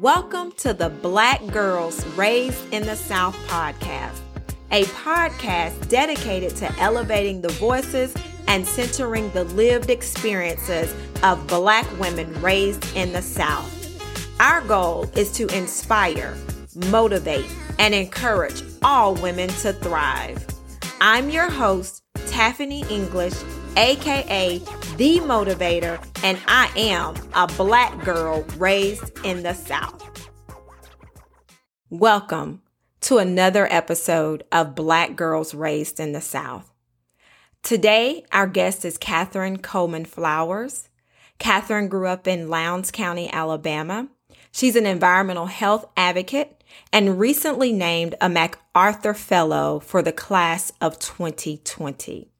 [0.00, 4.20] Welcome to the Black Girls Raised in the South podcast,
[4.70, 8.14] a podcast dedicated to elevating the voices
[8.46, 13.72] and centering the lived experiences of Black women raised in the South.
[14.38, 16.36] Our goal is to inspire,
[16.90, 20.44] motivate, and encourage all women to thrive.
[21.00, 23.32] I'm your host, Taffany English,
[23.78, 24.60] aka
[24.96, 30.30] The Motivator, and I am a black girl raised in the South.
[31.90, 32.62] Welcome
[33.02, 36.72] to another episode of Black Girls Raised in the South.
[37.62, 40.88] Today, our guest is Catherine Coleman Flowers.
[41.38, 44.08] Catherine grew up in Lowndes County, Alabama.
[44.50, 50.98] She's an environmental health advocate and recently named a MacArthur Fellow for the class of
[50.98, 52.30] 2020.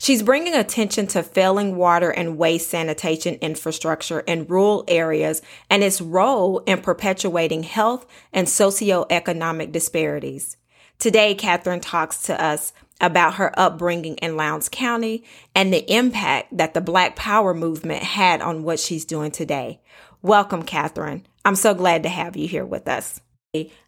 [0.00, 6.00] She's bringing attention to failing water and waste sanitation infrastructure in rural areas and its
[6.00, 10.56] role in perpetuating health and socioeconomic disparities.
[11.00, 15.24] Today, Catherine talks to us about her upbringing in Lowndes County
[15.54, 19.80] and the impact that the Black Power movement had on what she's doing today.
[20.22, 21.26] Welcome, Catherine.
[21.44, 23.20] I'm so glad to have you here with us.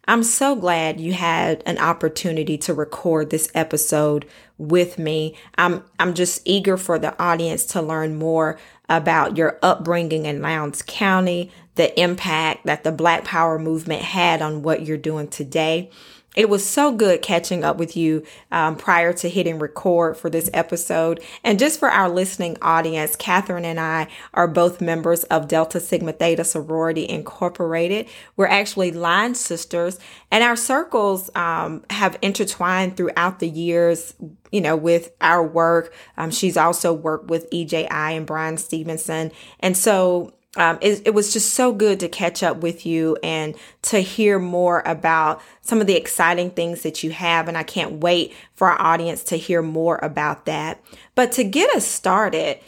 [0.07, 4.25] I'm so glad you had an opportunity to record this episode
[4.57, 5.35] with me.
[5.55, 8.57] I'm I'm just eager for the audience to learn more
[8.89, 14.63] about your upbringing in Lowndes County, the impact that the Black Power movement had on
[14.63, 15.91] what you're doing today.
[16.33, 20.49] It was so good catching up with you um, prior to hitting record for this
[20.53, 21.21] episode.
[21.43, 26.13] And just for our listening audience, Catherine and I are both members of Delta Sigma
[26.13, 28.07] Theta Sorority Incorporated.
[28.37, 29.99] We're actually line sisters,
[30.31, 34.13] and our circles um, have intertwined throughout the years.
[34.53, 39.77] You know, with our work, um, she's also worked with EJI and Bryan Stevenson, and
[39.77, 43.99] so um, it, it, was just so good to catch up with you and to
[43.99, 47.47] hear more about some of the exciting things that you have.
[47.47, 50.83] And I can't wait for our audience to hear more about that.
[51.15, 52.59] But to get us started,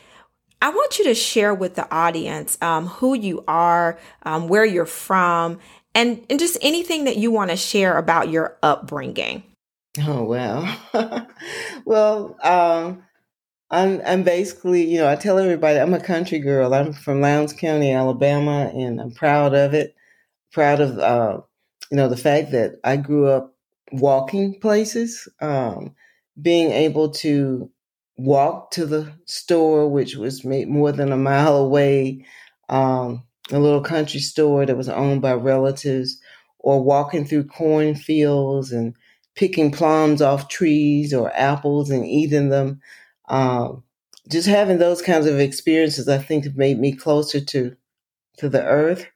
[0.61, 4.85] I want you to share with the audience um, who you are, um, where you're
[4.85, 5.59] from,
[5.93, 9.43] and, and just anything that you want to share about your upbringing.
[10.01, 11.27] Oh, well.
[11.85, 13.03] well, um,
[13.73, 16.75] I'm I'm basically, you know, I tell everybody I'm a country girl.
[16.75, 19.95] I'm from Lowndes County, Alabama, and I'm proud of it.
[20.51, 21.41] Proud of uh,
[21.89, 23.55] you know the fact that I grew up
[23.91, 25.95] walking places, um,
[26.39, 27.71] being able to
[28.15, 32.23] walk to the store, which was more than a mile away,
[32.69, 36.21] um, a little country store that was owned by relatives,
[36.59, 38.93] or walking through cornfields and
[39.33, 42.79] picking plums off trees or apples and eating them
[43.33, 43.83] um,
[44.29, 47.75] just having those kinds of experiences, I think, have made me closer to
[48.37, 49.07] to the earth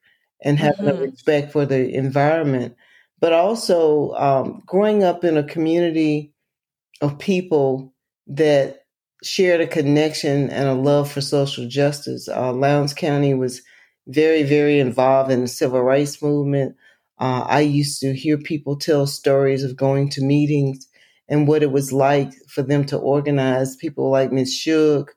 [0.44, 0.98] and having mm-hmm.
[0.98, 2.76] a respect for the environment.
[3.20, 6.34] But also um, growing up in a community
[7.00, 7.94] of people
[8.28, 8.86] that
[9.24, 12.28] shared a connection and a love for social justice.
[12.28, 13.62] Uh, Lowndes County was
[14.08, 16.76] very, very involved in the civil rights movement.
[17.20, 20.88] Uh, I used to hear people tell stories of going to meetings
[21.30, 25.12] and what it was like for them to organize people like Miss Shug,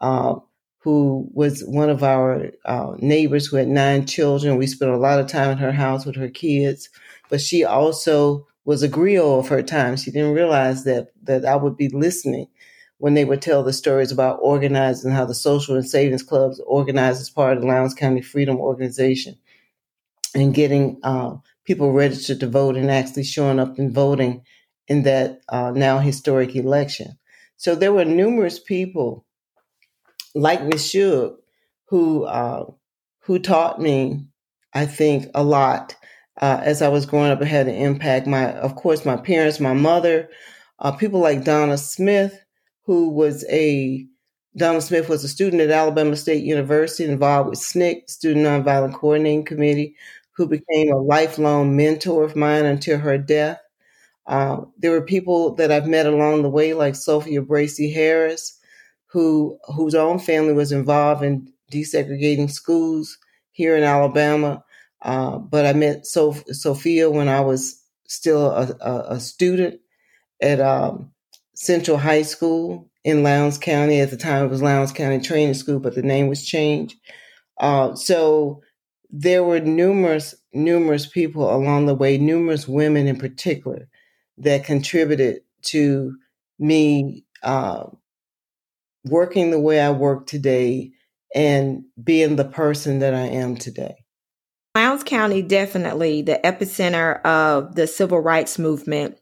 [0.00, 0.36] uh,
[0.78, 4.58] who was one of our uh, neighbors who had nine children.
[4.58, 6.90] We spent a lot of time in her house with her kids,
[7.30, 9.96] but she also was a griot of her time.
[9.96, 12.48] She didn't realize that that I would be listening
[12.98, 17.20] when they would tell the stories about organizing how the social and savings clubs organized
[17.20, 19.36] as part of the Lowndes County Freedom Organization
[20.34, 24.42] and getting uh, people registered to vote and actually showing up and voting
[24.88, 27.18] in that uh, now historic election.
[27.56, 29.24] So there were numerous people
[30.34, 31.36] like Shug
[31.88, 32.64] who uh,
[33.20, 34.26] who taught me,
[34.72, 35.94] I think, a lot
[36.40, 37.40] uh, as I was growing up.
[37.42, 38.26] It had an impact.
[38.26, 40.28] My, of course, my parents, my mother,
[40.78, 42.38] uh, people like Donna Smith,
[42.84, 44.06] who was a
[44.56, 49.44] Donna Smith was a student at Alabama State University, involved with SNCC, Student Nonviolent Coordinating
[49.44, 49.96] Committee,
[50.36, 53.58] who became a lifelong mentor of mine until her death.
[54.26, 58.58] Uh, there were people that I've met along the way, like Sophia Bracy Harris,
[59.06, 63.18] who whose own family was involved in desegregating schools
[63.52, 64.64] here in Alabama.
[65.02, 69.80] Uh, but I met Soph- Sophia when I was still a, a, a student
[70.40, 71.10] at um,
[71.54, 74.00] Central High School in Lowndes County.
[74.00, 76.96] At the time, it was Lowndes County Training School, but the name was changed.
[77.60, 78.62] Uh, so
[79.10, 83.88] there were numerous, numerous people along the way, numerous women in particular,
[84.38, 86.16] that contributed to
[86.58, 87.84] me uh,
[89.04, 90.92] working the way I work today
[91.34, 94.04] and being the person that I am today.
[94.74, 99.18] Lowndes County, definitely the epicenter of the civil rights movement.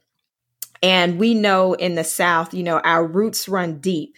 [0.81, 4.17] And we know in the South, you know, our roots run deep.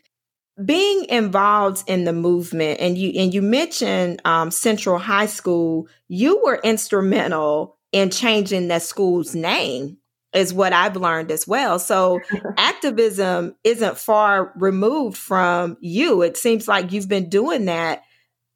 [0.64, 6.42] Being involved in the movement, and you and you mentioned um, Central High School, you
[6.46, 9.98] were instrumental in changing that school's name,
[10.36, 11.80] is what I've learned as well.
[11.80, 12.20] So
[12.58, 16.22] activism isn't far removed from you.
[16.22, 18.04] It seems like you've been doing that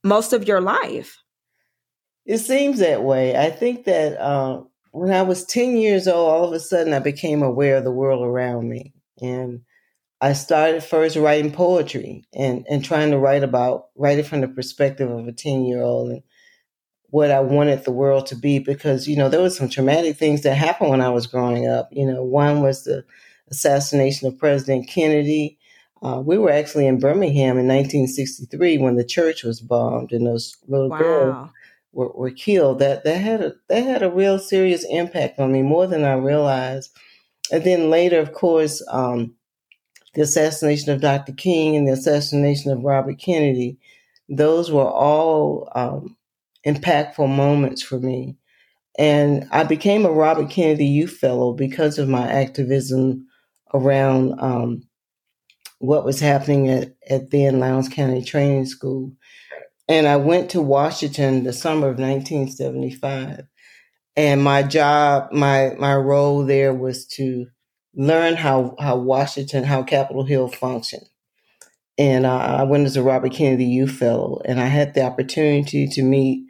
[0.03, 1.17] most of your life.
[2.25, 3.35] It seems that way.
[3.35, 4.61] I think that uh,
[4.91, 7.91] when I was 10 years old, all of a sudden I became aware of the
[7.91, 8.93] world around me.
[9.21, 9.61] And
[10.21, 14.47] I started first writing poetry and, and trying to write about, write it from the
[14.47, 16.23] perspective of a 10 year old and
[17.11, 20.41] what I wanted the world to be because, you know, there were some traumatic things
[20.43, 21.89] that happened when I was growing up.
[21.91, 23.03] You know, one was the
[23.49, 25.57] assassination of President Kennedy.
[26.01, 30.55] Uh, we were actually in Birmingham in 1963 when the church was bombed and those
[30.67, 30.97] little wow.
[30.97, 31.49] girls
[31.91, 35.61] were, were killed, that that had a that had a real serious impact on me
[35.61, 36.95] more than I realized.
[37.51, 39.33] And then later, of course, um,
[40.13, 41.33] the assassination of Dr.
[41.33, 43.79] King and the assassination of Robert Kennedy,
[44.27, 46.15] those were all um,
[46.65, 48.37] impactful moments for me.
[48.97, 53.27] And I became a Robert Kennedy Youth Fellow because of my activism
[53.73, 54.83] around um,
[55.79, 59.13] what was happening at, at then Lowndes County Training School.
[59.87, 63.47] And I went to Washington the summer of 1975.
[64.15, 67.47] And my job, my my role there was to
[67.95, 71.07] learn how how Washington, how Capitol Hill functioned.
[71.97, 75.87] And uh, I went as a Robert Kennedy Youth Fellow, and I had the opportunity
[75.87, 76.48] to meet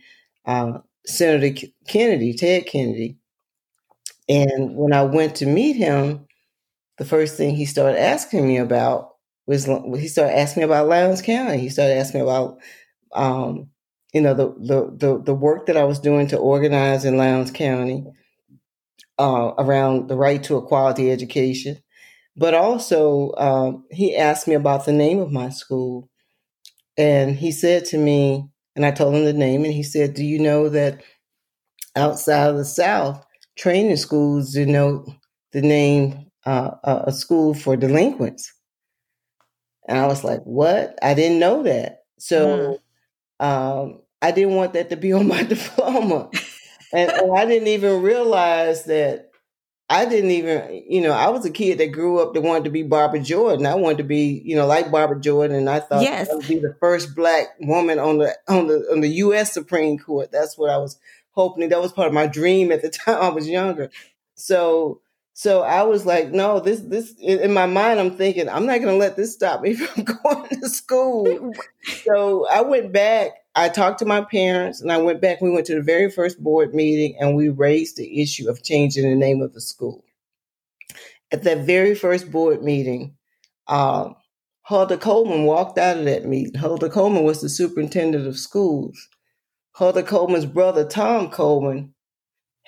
[0.49, 3.17] uh, Senator Kennedy, Ted Kennedy.
[4.27, 6.27] And when I went to meet him,
[6.97, 9.15] the first thing he started asking me about
[9.45, 11.59] was he started asking me about Lowndes County.
[11.59, 12.59] He started asking me about
[13.13, 13.69] um,
[14.13, 17.51] you know, the, the, the, the, work that I was doing to organize in Lowndes
[17.51, 18.05] County
[19.19, 21.77] uh, around the right to a quality education.
[22.35, 26.09] But also, um, he asked me about the name of my school.
[26.97, 30.23] And he said to me, and I told him the name, and he said, Do
[30.23, 31.03] you know that
[31.95, 33.23] outside of the South,
[33.57, 35.09] training schools denote
[35.51, 38.53] the name uh, a school for delinquents?
[39.87, 40.97] And I was like, What?
[41.01, 42.03] I didn't know that.
[42.19, 42.79] So, mm
[43.39, 46.29] um, I didn't want that to be on my diploma.
[46.93, 49.28] and, and I didn't even realize that
[49.91, 52.69] I didn't even, you know, I was a kid that grew up that wanted to
[52.69, 53.65] be Barbara Jordan.
[53.65, 56.29] I wanted to be, you know, like Barbara Jordan, and I thought yes.
[56.29, 59.51] I would be the first black woman on the on the on the U.S.
[59.51, 60.31] Supreme Court.
[60.31, 60.99] That's what I was
[61.31, 61.69] hoping.
[61.69, 63.89] That was part of my dream at the time I was younger.
[64.35, 65.01] So
[65.39, 68.93] so I was like, no, this this in my mind I'm thinking I'm not going
[68.93, 71.53] to let this stop me from going to school.
[72.03, 73.31] so I went back.
[73.55, 75.39] I talked to my parents, and I went back.
[75.39, 79.09] We went to the very first board meeting, and we raised the issue of changing
[79.09, 80.03] the name of the school.
[81.31, 83.15] At that very first board meeting,
[83.69, 84.17] um,
[84.63, 86.55] Hulda Coleman walked out of that meeting.
[86.55, 89.07] Hulda Coleman was the superintendent of schools.
[89.71, 91.93] Hulda Coleman's brother, Tom Coleman,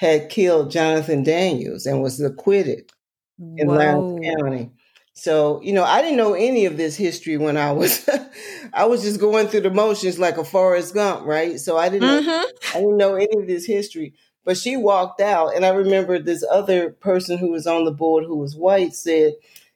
[0.01, 2.92] had killed Jonathan Daniels and was acquitted
[3.38, 4.71] in Lowndes County.
[5.13, 8.09] So, you know, I didn't know any of this history when I was
[8.74, 11.59] I was just going through the motions like a Forrest Gump, right?
[11.59, 12.25] So I didn't mm-hmm.
[12.25, 14.16] know, I didn't know any of this history.
[14.44, 18.23] But she walked out and I remember this other person who was on the board
[18.26, 19.33] who was white said,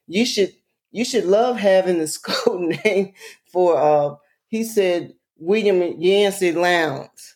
[0.08, 0.54] "You should
[0.90, 3.12] you should love having the code name
[3.44, 4.16] for uh
[4.48, 7.35] he said William Yancey Lowndes."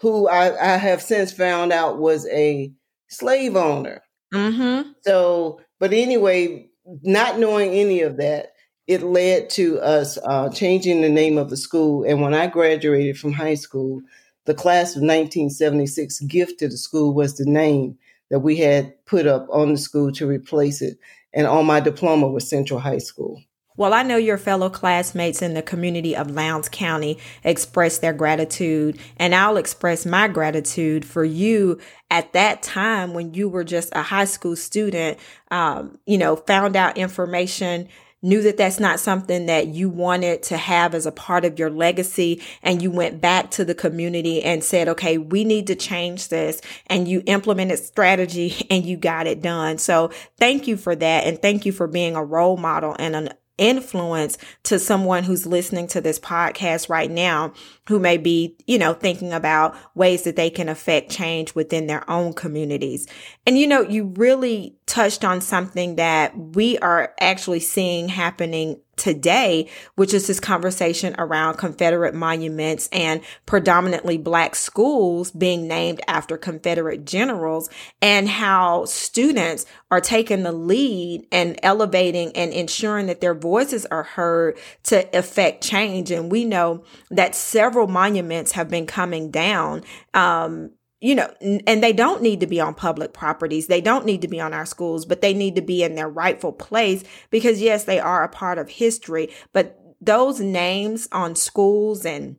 [0.00, 2.72] Who I, I have since found out was a
[3.08, 4.02] slave owner.
[4.32, 4.90] Mm-hmm.
[5.02, 6.68] So, but anyway,
[7.02, 8.52] not knowing any of that,
[8.86, 12.04] it led to us uh, changing the name of the school.
[12.04, 14.00] And when I graduated from high school,
[14.46, 17.98] the class of 1976 gift to the school was the name
[18.30, 20.98] that we had put up on the school to replace it.
[21.32, 23.42] And on my diploma was Central High School.
[23.80, 29.00] Well, I know your fellow classmates in the community of Lowndes County express their gratitude,
[29.16, 31.78] and I'll express my gratitude for you
[32.10, 35.18] at that time when you were just a high school student,
[35.50, 37.88] um, you know, found out information
[38.22, 41.70] knew that that's not something that you wanted to have as a part of your
[41.70, 46.28] legacy and you went back to the community and said okay we need to change
[46.28, 49.78] this and you implemented strategy and you got it done.
[49.78, 53.30] So thank you for that and thank you for being a role model and an
[53.60, 57.52] influence to someone who's listening to this podcast right now
[57.88, 62.08] who may be, you know, thinking about ways that they can affect change within their
[62.10, 63.06] own communities.
[63.46, 69.68] And, you know, you really touched on something that we are actually seeing happening today,
[69.96, 77.04] which is this conversation around Confederate monuments and predominantly black schools being named after Confederate
[77.06, 77.70] generals
[78.02, 84.04] and how students are taking the lead and elevating and ensuring that their voices are
[84.04, 86.10] heard to affect change.
[86.10, 89.82] And we know that several monuments have been coming down.
[90.12, 93.66] Um, you know, and they don't need to be on public properties.
[93.66, 96.08] They don't need to be on our schools, but they need to be in their
[96.08, 102.04] rightful place because yes, they are a part of history, but those names on schools
[102.04, 102.36] and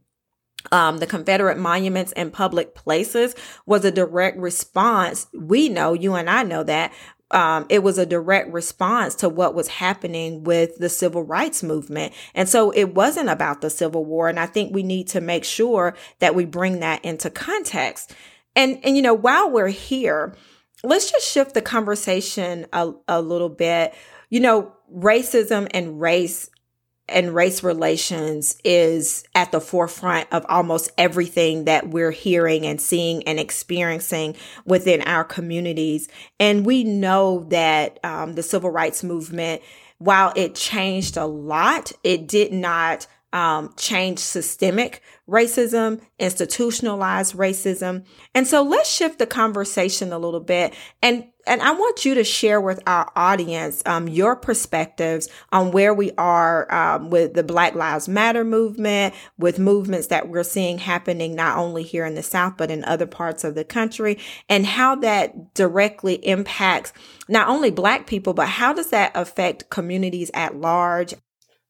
[0.71, 3.33] um, the Confederate monuments and public places
[3.65, 5.25] was a direct response.
[5.33, 6.93] We know, you and I know that
[7.31, 12.13] um, it was a direct response to what was happening with the civil rights movement.
[12.35, 14.27] And so it wasn't about the Civil War.
[14.27, 18.13] And I think we need to make sure that we bring that into context.
[18.55, 20.35] And, and, you know, while we're here,
[20.83, 23.93] let's just shift the conversation a, a little bit.
[24.29, 26.49] You know, racism and race
[27.09, 33.23] and race relations is at the forefront of almost everything that we're hearing and seeing
[33.27, 36.07] and experiencing within our communities.
[36.39, 39.61] And we know that um, the civil rights movement,
[39.97, 48.05] while it changed a lot, it did not um, change systemic racism, institutionalized racism.
[48.35, 52.23] And so let's shift the conversation a little bit and and I want you to
[52.23, 57.73] share with our audience um, your perspectives on where we are um, with the Black
[57.75, 62.57] Lives Matter movement, with movements that we're seeing happening not only here in the South,
[62.57, 64.19] but in other parts of the country,
[64.49, 66.93] and how that directly impacts
[67.27, 71.13] not only Black people, but how does that affect communities at large?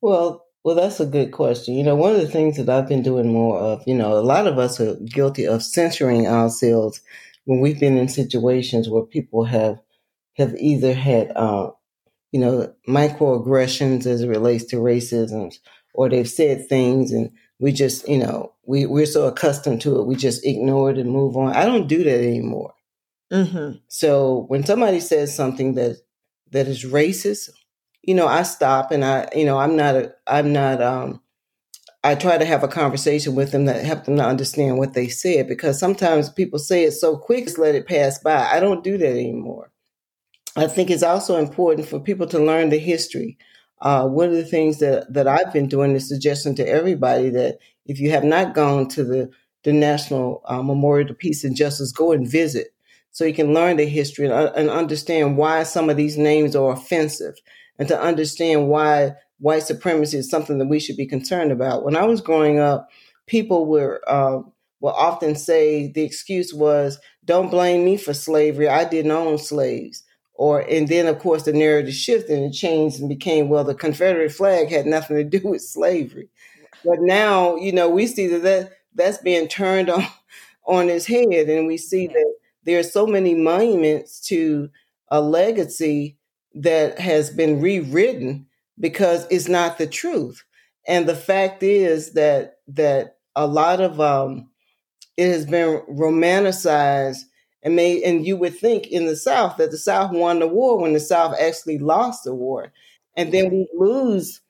[0.02, 1.74] Well, well, that's a good question.
[1.74, 4.22] You know, one of the things that I've been doing more of, you know, a
[4.22, 7.02] lot of us are guilty of censoring ourselves
[7.46, 9.80] when we've been in situations where people have
[10.38, 11.72] have either had, uh,
[12.32, 15.54] you know, microaggressions as it relates to racism,
[15.94, 20.06] or they've said things and we just, you know, we we're so accustomed to it,
[20.06, 21.54] we just ignore it and move on.
[21.54, 22.74] I don't do that anymore.
[23.34, 23.78] Mm-hmm.
[23.88, 25.98] So when somebody says something that
[26.52, 27.50] that is racist
[28.04, 31.22] you know, I stop and I, you know, I'm not a, I'm not, um,
[32.04, 35.08] I try to have a conversation with them that help them to understand what they
[35.08, 38.50] said because sometimes people say it so quick, just let it pass by.
[38.52, 39.72] I don't do that anymore.
[40.58, 43.38] I think it's also important for people to learn the history.
[43.82, 47.60] Uh, one of the things that, that I've been doing is suggesting to everybody that
[47.86, 49.30] if you have not gone to the,
[49.64, 52.74] the National uh, Memorial to Peace and Justice, go and visit
[53.12, 56.56] so you can learn the history and, uh, and understand why some of these names
[56.56, 57.36] are offensive
[57.82, 61.84] and to understand why white supremacy is something that we should be concerned about.
[61.84, 62.88] When I was growing up,
[63.26, 64.42] people were uh,
[64.82, 68.68] will often say the excuse was, "Don't blame me for slavery.
[68.68, 70.04] I didn't own slaves."
[70.36, 74.32] Or and then of course the narrative shifted and changed and became, "Well, the Confederate
[74.32, 76.30] flag had nothing to do with slavery."
[76.86, 80.06] But now, you know, we see that, that that's being turned on
[80.68, 82.34] on its head, and we see that
[82.64, 84.70] there are so many monuments to
[85.08, 86.20] a legacy
[86.56, 88.48] that has been rewritten
[88.80, 90.44] because it's not the truth.
[90.88, 94.50] And the fact is that that a lot of um,
[95.18, 97.22] it has been romanticized
[97.64, 98.04] and made.
[98.04, 101.00] And you would think in the South that the South won the war when the
[101.00, 102.72] South actually lost the war,
[103.16, 104.42] and then we lose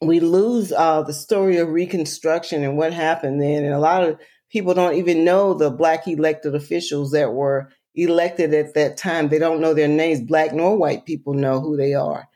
[0.00, 3.64] we lose uh, the story of Reconstruction and what happened then.
[3.64, 4.18] And a lot of
[4.50, 9.28] people don't even know the black elected officials that were elected at that time.
[9.28, 10.20] They don't know their names.
[10.20, 12.28] Black nor white people know who they are,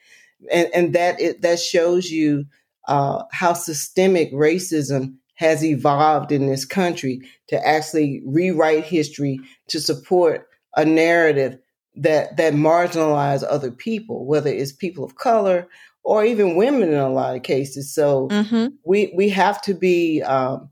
[0.51, 2.47] and and that it, that shows you
[2.87, 9.39] uh, how systemic racism has evolved in this country to actually rewrite history
[9.69, 11.59] to support a narrative
[11.95, 15.69] that that marginalize other people, whether it's people of color
[16.03, 17.95] or even women in a lot of cases.
[17.95, 18.69] So mm-hmm.
[18.85, 20.71] we we have to be um,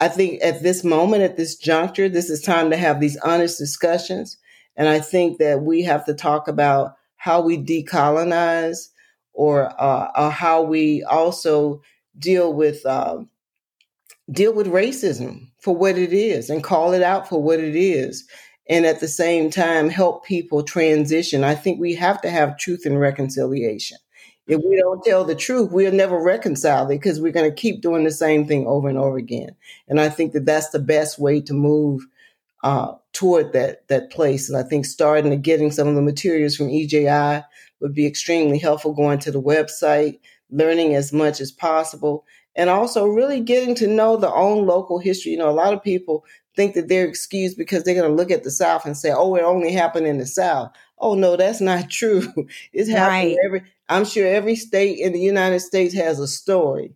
[0.00, 3.58] I think at this moment, at this juncture, this is time to have these honest
[3.58, 4.36] discussions.
[4.76, 8.88] And I think that we have to talk about how we decolonize
[9.32, 11.80] or, uh, or how we also
[12.18, 13.28] deal with um,
[14.30, 18.26] deal with racism for what it is and call it out for what it is
[18.68, 22.86] and at the same time help people transition i think we have to have truth
[22.86, 23.98] and reconciliation
[24.46, 27.80] if we don't tell the truth, we'll never reconcile it because we're going to keep
[27.80, 29.56] doing the same thing over and over again.
[29.88, 32.06] And I think that that's the best way to move
[32.62, 34.48] uh, toward that that place.
[34.48, 37.42] And I think starting to getting some of the materials from EJI
[37.80, 38.92] would be extremely helpful.
[38.92, 40.18] Going to the website,
[40.50, 42.24] learning as much as possible,
[42.54, 45.32] and also really getting to know the own local history.
[45.32, 46.24] You know, a lot of people
[46.56, 49.34] think that they're excused because they're going to look at the South and say, "Oh,
[49.36, 52.22] it only happened in the South." Oh no, that's not true.
[52.72, 53.44] It's happening right.
[53.44, 56.94] every I'm sure every state in the United States has a story.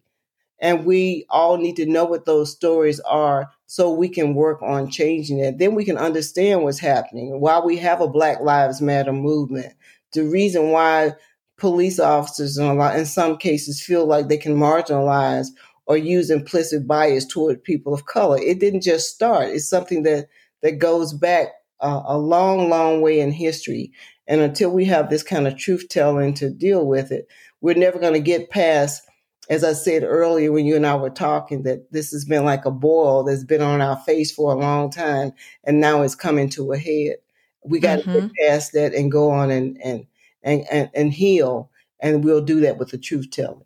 [0.60, 4.90] And we all need to know what those stories are so we can work on
[4.90, 5.58] changing it.
[5.58, 9.74] Then we can understand what's happening, why we have a Black Lives Matter movement,
[10.12, 11.14] the reason why
[11.58, 15.48] police officers in, lot, in some cases feel like they can marginalize
[15.86, 18.38] or use implicit bias toward people of color.
[18.38, 19.48] It didn't just start.
[19.48, 20.28] It's something that
[20.62, 21.48] that goes back
[21.80, 23.92] uh, a long, long way in history.
[24.28, 27.26] And until we have this kind of truth telling to deal with it,
[27.62, 29.02] we're never going to get past,
[29.48, 32.66] as I said earlier when you and I were talking, that this has been like
[32.66, 35.32] a boil that's been on our face for a long time,
[35.64, 37.16] and now it's coming to a head.
[37.64, 38.12] We got mm-hmm.
[38.12, 40.06] to get past that and go on and and
[40.42, 41.70] and and, and heal,
[42.00, 43.64] and we'll do that with the truth telling.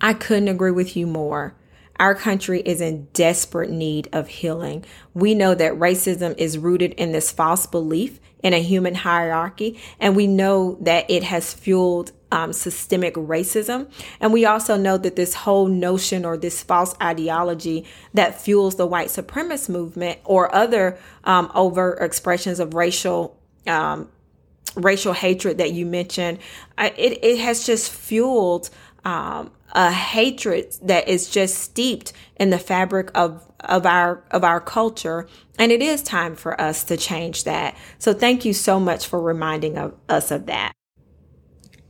[0.00, 1.54] I couldn't agree with you more.
[2.00, 4.86] Our country is in desperate need of healing.
[5.12, 10.16] We know that racism is rooted in this false belief in a human hierarchy, and
[10.16, 13.90] we know that it has fueled um, systemic racism.
[14.20, 18.86] And we also know that this whole notion or this false ideology that fuels the
[18.86, 24.08] white supremacist movement or other um, overt expressions of racial um,
[24.76, 26.38] racial hatred that you mentioned,
[26.78, 28.70] it, it has just fueled
[29.04, 34.60] um, a hatred that is just steeped in the fabric of of our of our
[34.60, 37.76] culture and it is time for us to change that.
[37.98, 40.72] So thank you so much for reminding of, us of that.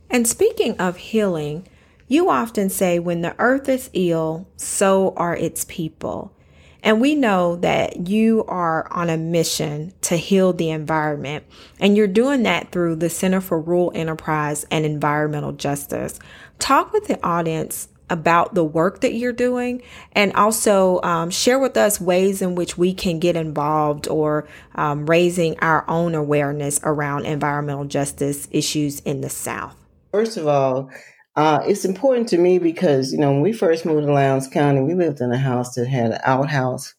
[0.09, 1.67] And speaking of healing
[2.11, 6.35] you often say when the earth is ill so are its people.
[6.83, 11.45] And we know that you are on a mission to heal the environment,
[11.79, 16.19] and you're doing that through the Center for Rural Enterprise and Environmental Justice.
[16.59, 21.77] Talk with the audience about the work that you're doing and also um, share with
[21.77, 27.25] us ways in which we can get involved or um, raising our own awareness around
[27.25, 29.75] environmental justice issues in the South.
[30.11, 30.91] First of all,
[31.35, 34.81] uh, it's important to me because, you know, when we first moved to Lowndes County,
[34.81, 36.93] we lived in a house that had an outhouse.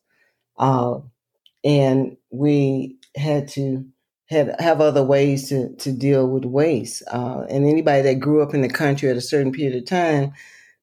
[0.58, 1.00] Uh,
[1.62, 3.84] and we had to
[4.32, 7.02] had have other ways to, to deal with waste.
[7.12, 10.32] Uh, and anybody that grew up in the country at a certain period of time,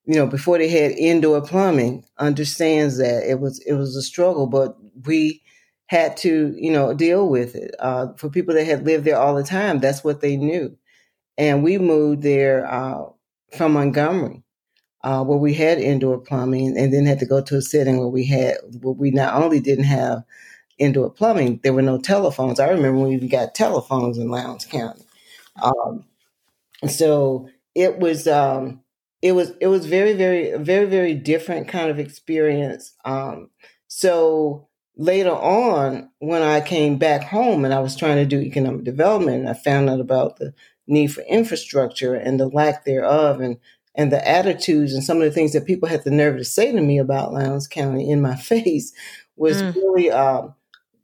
[0.09, 4.47] you know, before they had indoor plumbing, understands that it was it was a struggle,
[4.47, 5.43] but we
[5.85, 7.75] had to, you know, deal with it.
[7.77, 10.75] Uh, for people that had lived there all the time, that's what they knew.
[11.37, 13.05] And we moved there uh,
[13.57, 14.43] from Montgomery,
[15.03, 18.07] uh, where we had indoor plumbing, and then had to go to a setting where
[18.09, 20.23] we had where we not only didn't have
[20.79, 22.59] indoor plumbing, there were no telephones.
[22.59, 25.03] I remember we even got telephones in Lowndes County.
[25.61, 26.05] Um,
[26.87, 28.81] so it was um,
[29.21, 32.93] it was it was very very very very different kind of experience.
[33.05, 33.49] Um,
[33.87, 38.83] so later on, when I came back home and I was trying to do economic
[38.83, 40.53] development, I found out about the
[40.87, 43.57] need for infrastructure and the lack thereof and
[43.95, 46.71] and the attitudes and some of the things that people had the nerve to say
[46.71, 48.93] to me about Lowndes County in my face
[49.35, 49.75] was mm.
[49.75, 50.53] really um,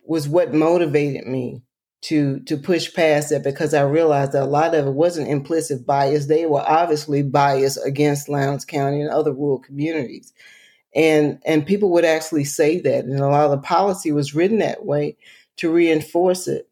[0.05, 1.61] was what motivated me
[2.05, 5.87] to to push past that because I realized that a lot of it wasn't implicit
[5.87, 6.27] bias.
[6.27, 10.31] They were obviously biased against Lowndes County and other rural communities.
[10.93, 13.05] And and people would actually say that.
[13.05, 15.17] And a lot of the policy was written that way
[15.57, 16.69] to reinforce it.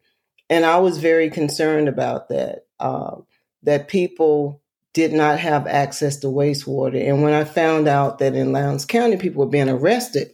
[0.48, 3.16] And I was very concerned about that uh,
[3.64, 7.08] that people did not have access to wastewater.
[7.08, 10.32] And when I found out that in Lowndes County, people were being arrested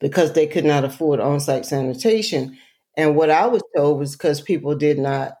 [0.00, 2.58] because they could not afford on site sanitation.
[3.00, 5.38] And what I was told was because people did not,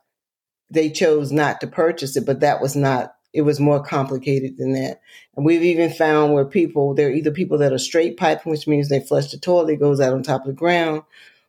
[0.70, 4.72] they chose not to purchase it, but that was not, it was more complicated than
[4.72, 5.02] that.
[5.36, 8.66] And we've even found where people, there are either people that are straight piping, which
[8.66, 11.02] means they flush the toilet, it goes out on top of the ground,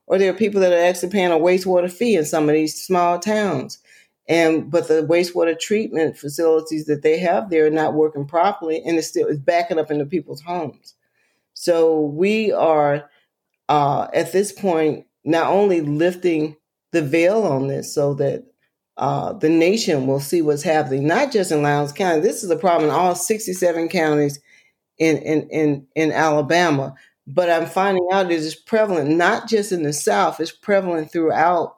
[0.06, 2.84] or there are people that are actually paying a wastewater fee in some of these
[2.84, 3.80] small towns
[4.28, 8.97] and but the wastewater treatment facilities that they have there are not working properly and
[8.97, 10.93] it's still it's backing up into people's homes
[11.54, 13.10] so we are
[13.67, 16.55] uh, at this point not only lifting
[16.91, 18.45] the veil on this so that
[18.97, 22.21] uh, the nation will see what's happening not just in lowndes county.
[22.21, 24.39] This is a problem in all 67 counties
[24.97, 26.95] in in in, in alabama.
[27.27, 31.77] But i'm finding out it is prevalent not just in the south it's prevalent throughout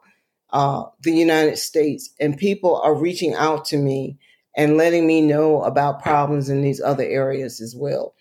[0.54, 4.16] uh, the United States, and people are reaching out to me
[4.56, 8.14] and letting me know about problems in these other areas as well.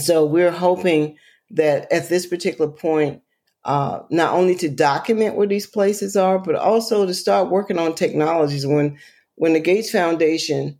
[0.00, 1.18] So we're hoping
[1.50, 3.20] that at this particular point,
[3.64, 7.94] uh, not only to document where these places are, but also to start working on
[7.94, 8.66] technologies.
[8.66, 8.98] When
[9.36, 10.78] when the Gates Foundation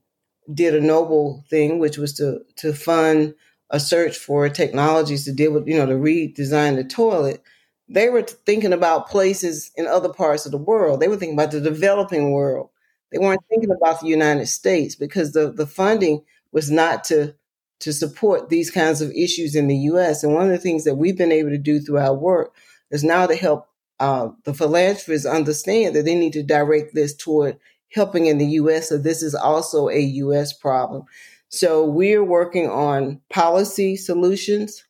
[0.53, 3.35] did a noble thing, which was to to fund
[3.71, 7.43] a search for technologies to deal with, you know, to redesign the toilet,
[7.89, 11.01] they were thinking about places in other parts of the world.
[11.01, 12.71] They were thinking about the developing world
[13.13, 17.35] They weren't thinking about the United States because the, the funding was not to
[17.81, 20.23] to support these kinds of issues in the U.S.
[20.23, 22.55] And one of the things that we've been able to do through our work
[22.93, 23.67] is now to help
[23.99, 27.59] uh, the philanthropists understand that they need to direct this toward
[27.93, 28.89] helping in the U.S.
[28.89, 30.53] So this is also a U.S.
[30.53, 31.05] problem.
[31.49, 34.85] So we're working on policy solutions.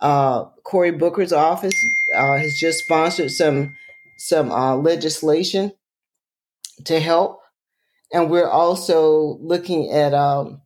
[0.00, 1.74] Uh, Cory Booker's office
[2.14, 3.74] uh, has just sponsored some
[4.16, 5.72] some uh, legislation
[6.84, 7.40] to help,
[8.12, 10.62] and we're also looking at um,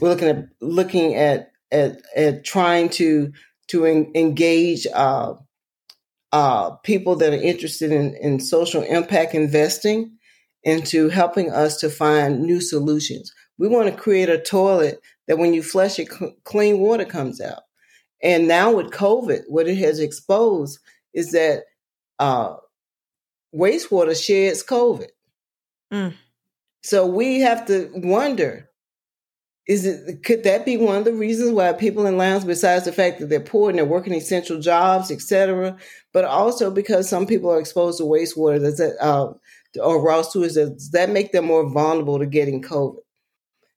[0.00, 3.32] we're looking at looking at at, at trying to
[3.68, 4.86] to en- engage
[6.32, 10.16] uh, people that are interested in, in social impact investing
[10.64, 13.32] into helping us to find new solutions.
[13.58, 17.40] We want to create a toilet that when you flush it, cl- clean water comes
[17.40, 17.62] out.
[18.22, 20.78] And now with COVID, what it has exposed
[21.12, 21.64] is that
[22.18, 22.54] uh,
[23.54, 25.08] wastewater sheds COVID.
[25.92, 26.14] Mm.
[26.82, 28.70] So we have to wonder
[29.66, 32.92] is it could that be one of the reasons why people in Lowndes, besides the
[32.92, 35.76] fact that they're poor and they're working essential jobs, etc.,
[36.12, 39.32] but also because some people are exposed to wastewater, does that uh,
[39.80, 42.98] or raw sewage, does that make them more vulnerable to getting COVID?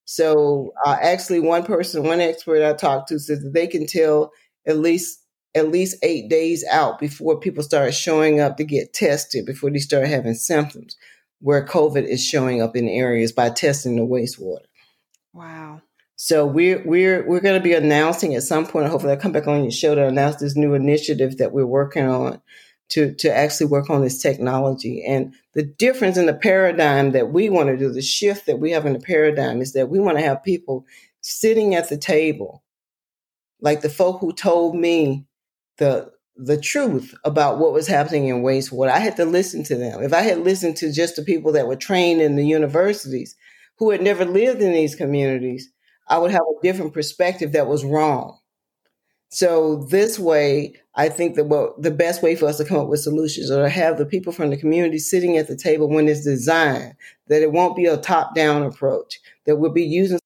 [0.05, 4.31] So uh, actually, one person, one expert I talked to said that they can tell
[4.65, 5.21] at least
[5.55, 9.79] at least eight days out before people start showing up to get tested, before they
[9.79, 10.97] start having symptoms,
[11.39, 14.65] where COVID is showing up in areas by testing the wastewater.
[15.35, 15.81] Wow.
[16.15, 18.87] So we're we're we're going to be announcing at some point.
[18.87, 22.07] Hopefully, I'll come back on your show to announce this new initiative that we're working
[22.07, 22.41] on
[22.89, 25.03] to to actually work on this technology.
[25.05, 28.71] And the difference in the paradigm that we want to do, the shift that we
[28.71, 30.85] have in the paradigm, is that we want to have people
[31.19, 32.63] sitting at the table,
[33.59, 35.25] like the folk who told me
[35.79, 38.89] the the truth about what was happening in wastewater.
[38.89, 40.01] I had to listen to them.
[40.01, 43.35] If I had listened to just the people that were trained in the universities,
[43.77, 45.71] who had never lived in these communities,
[46.07, 48.39] I would have a different perspective that was wrong.
[49.29, 52.87] So this way, I think that what the best way for us to come up
[52.87, 56.07] with solutions or to have the people from the community sitting at the table when
[56.07, 56.93] it's designed,
[57.27, 60.19] that it won't be a top-down approach, that we'll be using.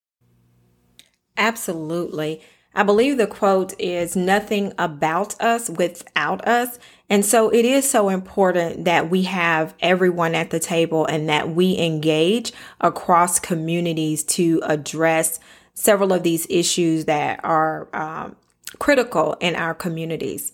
[1.38, 2.42] Absolutely.
[2.80, 6.80] I believe the quote is nothing about us without us.
[7.10, 11.50] And so it is so important that we have everyone at the table and that
[11.50, 15.42] we engage across communities to address
[15.74, 18.38] several of these issues that are um,
[18.80, 20.54] critical in our communities.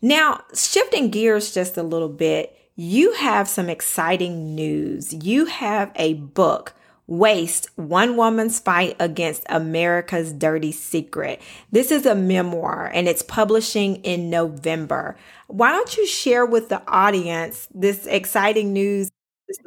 [0.00, 5.12] Now, shifting gears just a little bit, you have some exciting news.
[5.12, 6.72] You have a book
[7.06, 11.40] Waste One Woman's Fight Against America's Dirty Secret.
[11.70, 15.16] This is a memoir and it's publishing in November.
[15.48, 19.10] Why don't you share with the audience this exciting news?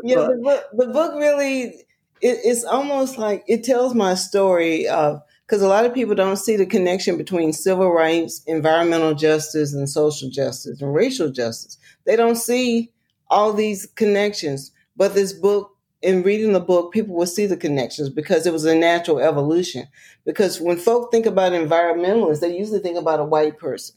[0.03, 0.31] Yeah, book?
[0.35, 1.85] The, book, the book really, it,
[2.21, 6.57] it's almost like it tells my story of, because a lot of people don't see
[6.57, 11.77] the connection between civil rights, environmental justice, and social justice and racial justice.
[12.05, 12.91] They don't see
[13.29, 14.71] all these connections.
[14.95, 18.65] But this book in reading the book, people will see the connections because it was
[18.65, 19.87] a natural evolution.
[20.25, 23.95] Because when folk think about environmentalists, they usually think about a white person.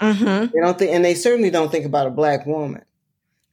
[0.00, 0.52] Mm-hmm.
[0.52, 2.84] They don't think, and they certainly don't think about a black woman.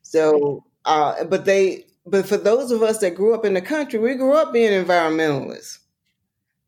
[0.01, 3.99] So, uh, but they, but for those of us that grew up in the country,
[3.99, 5.79] we grew up being environmentalists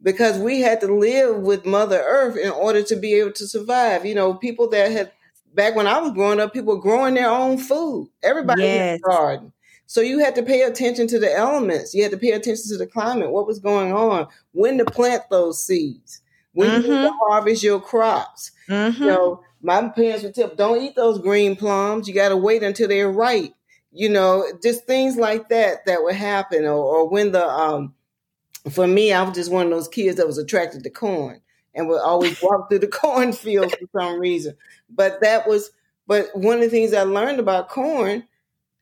[0.02, 4.06] because we had to live with Mother Earth in order to be able to survive.
[4.06, 5.12] You know, people that had
[5.54, 8.10] back when I was growing up, people were growing their own food.
[8.24, 8.80] Everybody yes.
[8.80, 9.54] had a garden.
[9.88, 11.96] So you had to pay attention to the elements.
[11.96, 15.24] You had to pay attention to the climate, what was going on, when to plant
[15.30, 16.22] those seeds,
[16.52, 16.92] when mm-hmm.
[16.92, 18.52] you to harvest your crops.
[18.68, 19.02] Mm-hmm.
[19.02, 22.08] You know, my parents would tell, don't eat those green plums.
[22.08, 23.54] You got to wait until they're ripe.
[23.94, 26.66] You know, just things like that that would happen.
[26.66, 27.96] Or, or when the, um,
[28.70, 31.42] for me, I was just one of those kids that was attracted to corn
[31.74, 34.58] and would always walk through the cornfields for some reason.
[34.90, 35.72] But that was,
[36.08, 38.28] but one of the things I learned about corn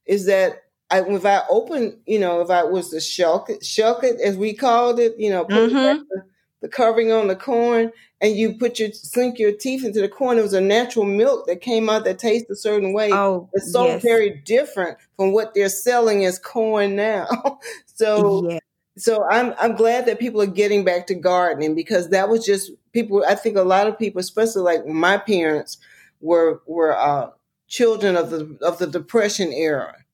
[0.08, 4.04] is that I, if I open, you know, if I was to shuck it, shuck
[4.04, 6.04] it as we called it, you know, put mm-hmm.
[6.10, 6.24] the,
[6.62, 10.38] the, covering on the corn, and you put your sink your teeth into the corn.
[10.38, 13.12] It was a natural milk that came out that tastes a certain way.
[13.12, 14.04] Oh, it's so yes.
[14.04, 17.28] very different from what they're selling as corn now.
[17.86, 18.60] so, yeah.
[18.96, 22.72] so I'm I'm glad that people are getting back to gardening because that was just
[22.94, 23.26] people.
[23.28, 25.78] I think a lot of people, especially like my parents,
[26.22, 27.32] were were uh,
[27.68, 30.05] children of the of the Depression era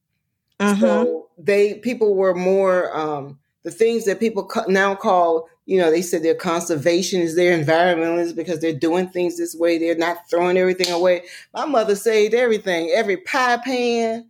[0.61, 0.81] Mm-hmm.
[0.81, 6.01] So they people were more um, the things that people now call you know they
[6.01, 10.57] said their conservation is their environmentalists because they're doing things this way they're not throwing
[10.57, 14.27] everything away my mother saved everything every pie pan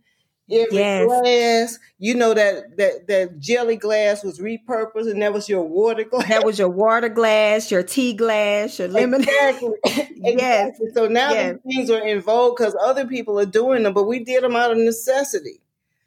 [0.50, 1.06] every yes.
[1.06, 1.78] glass.
[1.98, 6.28] You know that that that jelly glass was repurposed, and that was your water glass.
[6.28, 9.22] That was your water glass, your tea glass, your lemon.
[9.22, 9.70] Exactly.
[9.84, 10.22] exactly.
[10.22, 10.80] Yes.
[10.94, 11.56] So now yes.
[11.64, 14.56] these things are in vogue because other people are doing them, but we did them
[14.56, 15.60] out of necessity.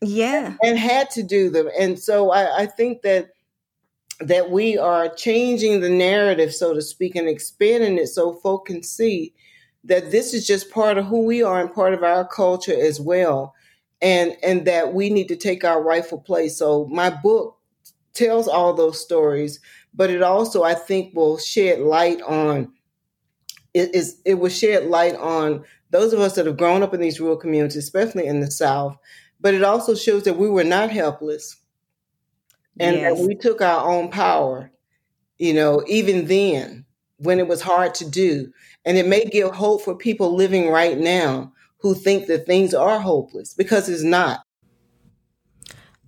[0.05, 3.31] Yeah, and, had to do them, and so I, I think that
[4.19, 8.83] that we are changing the narrative, so to speak, and expanding it so folk can
[8.83, 9.33] see
[9.83, 12.99] that this is just part of who we are and part of our culture as
[13.01, 13.53] well.
[14.01, 16.57] And and that we need to take our rightful place.
[16.57, 17.57] So my book
[18.13, 19.59] tells all those stories
[19.93, 22.71] but it also i think will shed light on
[23.73, 27.01] it is it will shed light on those of us that have grown up in
[27.01, 28.97] these rural communities especially in the south
[29.45, 31.57] but it also shows that we were not helpless
[32.79, 33.15] and yes.
[33.15, 34.71] that we took our own power
[35.37, 36.83] you know even then
[37.17, 38.51] when it was hard to do
[38.85, 42.99] and it may give hope for people living right now who think that things are
[42.99, 44.41] hopeless because it's not.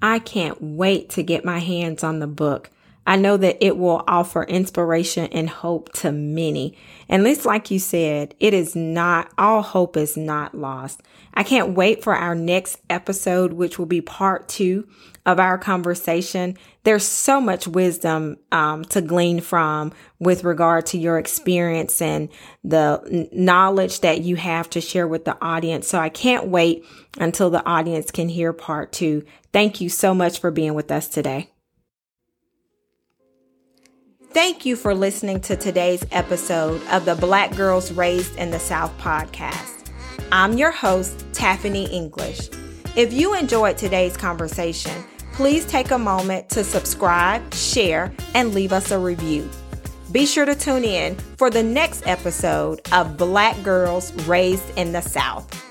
[0.02, 2.72] I can't wait to get my hands on the book.
[3.08, 6.78] I know that it will offer inspiration and hope to many.
[7.08, 11.02] And it's like you said, it is not, all hope is not lost.
[11.34, 14.90] I can't wait for our next episode, which will be part two
[15.26, 16.58] of our conversation.
[16.84, 22.28] There's so much wisdom um, to glean from with regard to your experience and
[22.66, 25.88] the knowledge that you have to share with the audience.
[25.88, 26.84] So I can't wait
[27.18, 29.24] until the audience can hear part two.
[29.54, 31.52] Thank you so much for being with us today.
[34.32, 38.96] Thank you for listening to today's episode of the Black Girls Raised in the South
[39.00, 39.90] podcast.
[40.32, 42.50] I'm your host, Taffany English.
[42.96, 48.92] If you enjoyed today's conversation, please take a moment to subscribe, share, and leave us
[48.92, 49.50] a review.
[50.12, 55.02] Be sure to tune in for the next episode of Black Girls Raised in the
[55.02, 55.67] South.